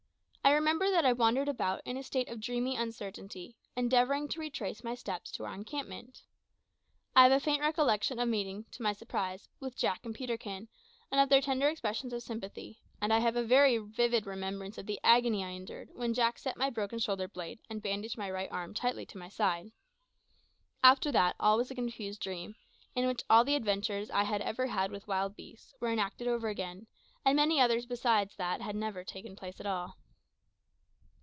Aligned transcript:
I 0.43 0.53
remember 0.55 0.91
that 0.91 1.05
I 1.05 1.13
wandered 1.13 1.47
about 1.47 1.81
in 1.85 1.95
a 1.97 2.03
state 2.03 2.27
of 2.27 2.39
dreamy 2.41 2.75
uncertainty, 2.75 3.55
endeavouring 3.77 4.27
to 4.29 4.39
retrace 4.39 4.83
my 4.83 4.95
steps 4.95 5.31
to 5.33 5.45
our 5.45 5.53
encampment. 5.53 6.23
I 7.15 7.23
have 7.23 7.31
a 7.31 7.39
faint 7.39 7.61
recollection 7.61 8.19
of 8.19 8.27
meeting, 8.27 8.65
to 8.71 8.81
my 8.83 8.91
surprise, 8.91 9.47
with 9.61 9.77
Jack 9.77 10.01
and 10.05 10.13
Peterkin, 10.13 10.67
and 11.09 11.21
of 11.21 11.29
their 11.29 11.39
tender 11.41 11.69
expressions 11.69 12.11
of 12.11 12.21
sympathy; 12.21 12.81
and 12.99 13.13
I 13.13 13.19
have 13.19 13.35
a 13.37 13.43
very 13.43 13.77
vivid 13.77 14.25
remembrance 14.25 14.77
of 14.77 14.87
the 14.87 14.99
agony 15.05 15.41
I 15.43 15.49
endured 15.49 15.89
when 15.93 16.13
Jack 16.13 16.37
set 16.37 16.57
my 16.57 16.69
broken 16.69 16.99
shoulder 16.99 17.27
blade 17.29 17.59
and 17.69 17.81
bandaged 17.81 18.17
my 18.17 18.29
right 18.29 18.51
arm 18.51 18.73
tightly 18.73 19.05
to 19.07 19.17
my 19.17 19.29
side. 19.29 19.71
After 20.83 21.11
that, 21.13 21.35
all 21.39 21.55
was 21.57 21.71
a 21.71 21.75
confused 21.75 22.19
dream, 22.19 22.55
in 22.93 23.07
which 23.07 23.23
all 23.29 23.45
the 23.45 23.55
adventures 23.55 24.11
I 24.11 24.23
had 24.23 24.41
ever 24.41 24.67
had 24.67 24.91
with 24.91 25.07
wild 25.07 25.35
beasts 25.37 25.73
were 25.79 25.91
enacted 25.93 26.27
over 26.27 26.49
again, 26.49 26.87
and 27.23 27.35
many 27.37 27.61
others 27.61 27.85
besides 27.85 28.35
that 28.35 28.59
had 28.61 28.75
never 28.75 29.03
taken 29.05 29.35
place 29.37 29.59
at 29.61 29.65
all. 29.65 29.95